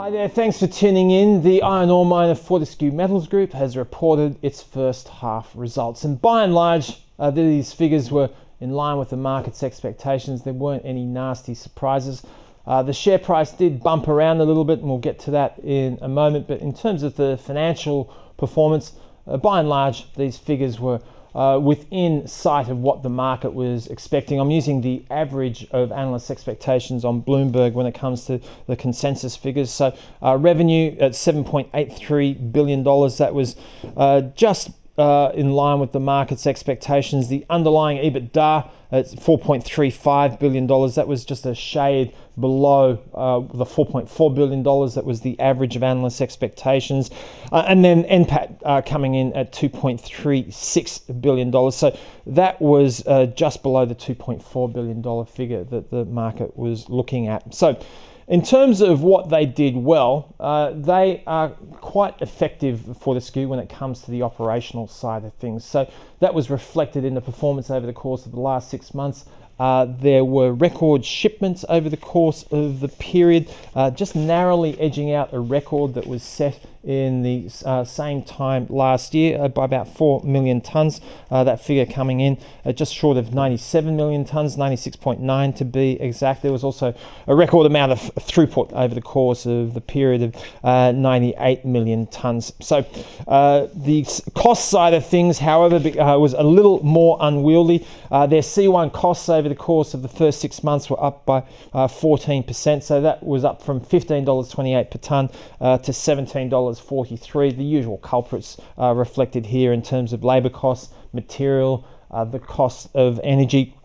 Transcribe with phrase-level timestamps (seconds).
[0.00, 1.42] Hi there, thanks for tuning in.
[1.42, 6.42] The iron ore miner Fortescue Metals Group has reported its first half results, and by
[6.42, 10.42] and large, uh, these figures were in line with the market's expectations.
[10.42, 12.22] There weren't any nasty surprises.
[12.66, 15.58] Uh, the share price did bump around a little bit, and we'll get to that
[15.58, 16.48] in a moment.
[16.48, 18.04] But in terms of the financial
[18.38, 18.94] performance,
[19.26, 21.02] uh, by and large, these figures were
[21.34, 24.40] uh, within sight of what the market was expecting.
[24.40, 29.36] I'm using the average of analysts' expectations on Bloomberg when it comes to the consensus
[29.36, 29.70] figures.
[29.70, 33.56] So, uh, revenue at $7.83 billion, that was
[33.96, 37.28] uh, just uh, in line with the market's expectations.
[37.28, 44.34] The underlying EBITDA at $4.35 billion, that was just a shade below uh, the $4.4
[44.34, 47.10] billion that was the average of analysts' expectations.
[47.52, 51.72] Uh, and then NPAT uh, coming in at $2.36 billion.
[51.72, 57.28] So that was uh, just below the $2.4 billion figure that the market was looking
[57.28, 57.54] at.
[57.54, 57.80] So
[58.30, 61.48] in terms of what they did well, uh, they are
[61.80, 65.64] quite effective Fortescue when it comes to the operational side of things.
[65.64, 69.24] So that was reflected in the performance over the course of the last six months.
[69.58, 75.12] Uh, there were record shipments over the course of the period, uh, just narrowly edging
[75.12, 79.64] out a record that was set in the uh, same time last year uh, by
[79.66, 81.00] about 4 million tonnes.
[81.30, 86.00] Uh, that figure coming in uh, just short of 97 million tonnes, 96.9 to be
[86.00, 86.42] exact.
[86.42, 86.94] There was also
[87.26, 92.06] a record amount of throughput over the course of the period of uh, 98 million
[92.06, 92.52] tonnes.
[92.62, 92.86] So
[93.28, 95.78] uh, the cost side of things, however,
[96.18, 97.86] was a little more unwieldy.
[98.10, 101.42] their C1 costs over the course of the first six months were up by
[101.74, 102.82] 14%.
[102.82, 106.69] So that was up from $15.28 per tonne to $17.
[106.78, 107.56] $6.43.
[107.56, 112.88] The usual culprits uh, reflected here in terms of labour costs, material, uh, the cost
[112.94, 113.76] of energy.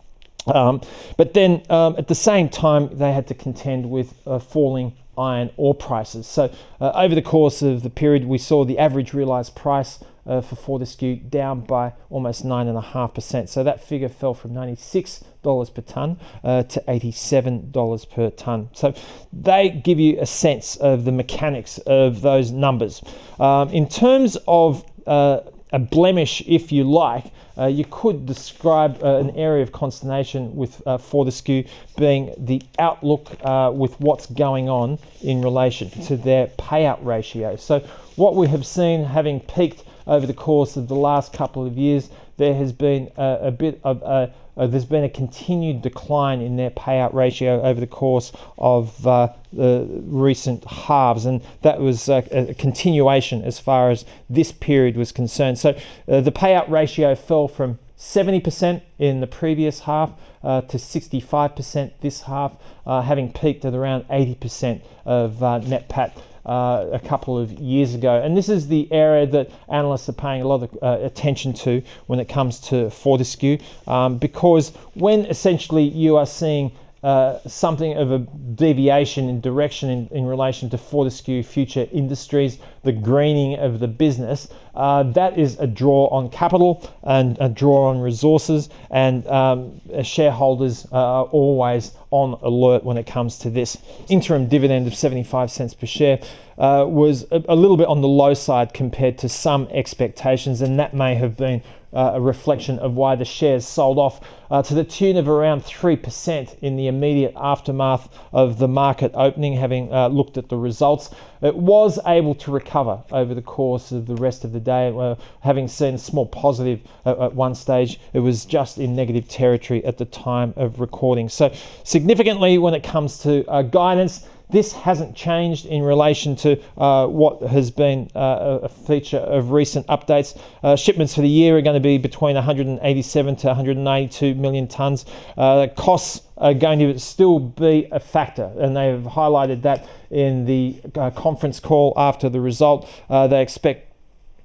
[0.46, 0.80] Um,
[1.16, 5.50] but then um, at the same time, they had to contend with uh, falling iron
[5.56, 6.26] ore prices.
[6.26, 10.40] So uh, over the course of the period, we saw the average realised price uh,
[10.40, 13.48] for Fortescue down by almost 9.5%.
[13.48, 18.68] So that figure fell from $96 per tonne uh, to $87 per tonne.
[18.72, 18.94] So
[19.32, 23.02] they give you a sense of the mechanics of those numbers.
[23.38, 25.40] Um, in terms of uh,
[25.76, 27.26] a blemish, if you like,
[27.58, 31.64] uh, you could describe uh, an area of consternation with uh, Fortescue
[31.98, 37.56] being the outlook uh, with what's going on in relation to their payout ratio.
[37.56, 37.80] So,
[38.16, 42.08] what we have seen having peaked over the course of the last couple of years,
[42.38, 46.56] there has been a, a bit of a uh, there's been a continued decline in
[46.56, 52.22] their payout ratio over the course of uh, the recent halves, and that was uh,
[52.30, 55.58] a continuation as far as this period was concerned.
[55.58, 55.78] So
[56.08, 60.12] uh, the payout ratio fell from 70% in the previous half
[60.42, 62.52] uh, to 65% this half,
[62.86, 66.12] uh, having peaked at around 80% of NPAT
[66.46, 68.22] uh, a couple of years ago.
[68.22, 71.82] And this is the area that analysts are paying a lot of uh, attention to
[72.06, 78.10] when it comes to Fortescue, um, because when essentially you are seeing uh, something of
[78.10, 83.88] a deviation in direction in, in relation to Fortescue Future Industries, the greening of the
[83.88, 84.48] business.
[84.74, 90.86] Uh, that is a draw on capital and a draw on resources, and um, shareholders
[90.92, 93.76] are always on alert when it comes to this.
[94.08, 96.20] Interim dividend of 75 cents per share
[96.58, 100.78] uh, was a, a little bit on the low side compared to some expectations, and
[100.78, 101.62] that may have been
[101.96, 104.20] uh, a reflection of why the shares sold off
[104.50, 109.54] uh, to the tune of around 3% in the immediate aftermath of the market opening,
[109.54, 111.08] having uh, looked at the results.
[111.40, 115.14] It was able to recover over the course of the rest of the day, uh,
[115.40, 117.98] having seen small positive at, at one stage.
[118.12, 121.28] It was just in negative territory at the time of recording.
[121.28, 121.52] So,
[121.84, 127.42] significantly, when it comes to uh, guidance, this hasn't changed in relation to uh, what
[127.42, 130.38] has been uh, a feature of recent updates.
[130.62, 135.04] Uh, shipments for the year are going to be between 187 to 192 million tonnes.
[135.36, 140.80] Uh, costs are going to still be a factor, and they've highlighted that in the
[140.94, 142.88] uh, conference call after the result.
[143.10, 143.92] Uh, they expect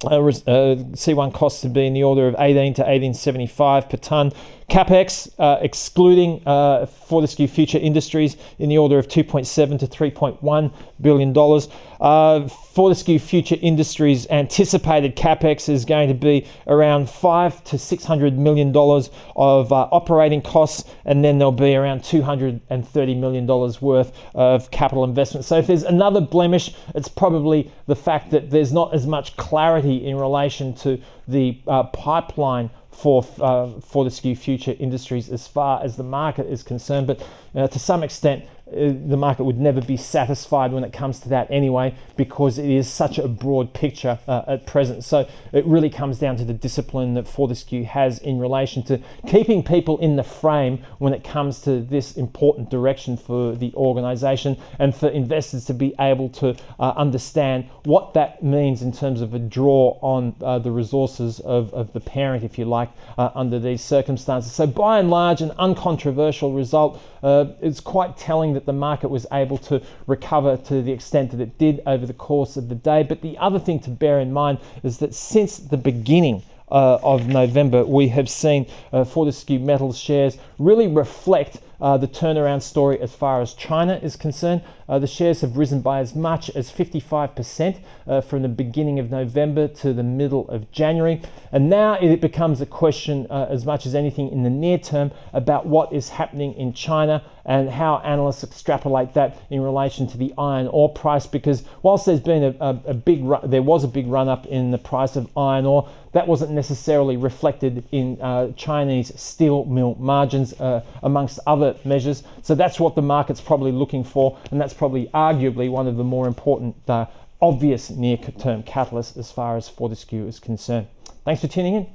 [0.04, 4.32] uh, uh, C1 costs to be in the order of 18 to 1875 per tonne.
[4.72, 11.34] Capex, uh, excluding uh, Fortescue Future Industries, in the order of 2.7 to 3.1 billion
[11.34, 11.68] dollars.
[12.00, 18.72] Uh, Fortescue Future Industries anticipated capex is going to be around five to 600 million
[18.72, 24.72] dollars of uh, operating costs, and then there'll be around 230 million dollars worth of
[24.72, 25.46] capital investment.
[25.46, 30.08] So if there's another blemish, it's probably the fact that there's not as much clarity
[30.08, 30.98] in relation to
[31.28, 37.08] the uh, pipeline for uh, Fortescue Future Industries as far as the market is concerned.
[37.08, 41.30] But uh, to some extent, the market would never be satisfied when it comes to
[41.30, 45.04] that anyway, because it is such a broad picture uh, at present.
[45.04, 49.64] So it really comes down to the discipline that Fortescue has in relation to keeping
[49.64, 54.96] people in the frame when it comes to this important direction for the organisation and
[54.96, 59.40] for investors to be able to uh, understand what that means in terms of a
[59.40, 63.82] draw on uh, the resources of, of the parent, if you like, uh, under these
[63.82, 64.52] circumstances.
[64.54, 67.02] So by and large, an uncontroversial result.
[67.22, 71.32] Uh, it's quite telling that that the market was able to recover to the extent
[71.32, 73.04] that it did over the course of the day.
[73.04, 77.28] But the other thing to bear in mind is that since the beginning uh, of
[77.28, 83.14] November, we have seen uh, Fortescue Metals shares really reflect uh, the turnaround story as
[83.14, 84.62] far as China is concerned.
[84.92, 89.10] Uh, the shares have risen by as much as 55% uh, from the beginning of
[89.10, 91.22] November to the middle of January.
[91.50, 95.12] And now it becomes a question, uh, as much as anything in the near term,
[95.32, 100.34] about what is happening in China and how analysts extrapolate that in relation to the
[100.38, 101.26] iron ore price.
[101.26, 104.46] Because whilst there's been a, a, a big, ru- there was a big run up
[104.46, 109.96] in the price of iron ore, that wasn't necessarily reflected in uh, Chinese steel mill
[109.98, 112.24] margins, uh, amongst other measures.
[112.42, 116.04] So that's what the market's probably looking for, and that's probably arguably one of the
[116.04, 117.06] more important, uh,
[117.40, 120.88] obvious near term catalysts as far as Fortescue is concerned.
[121.24, 121.88] Thanks for tuning in.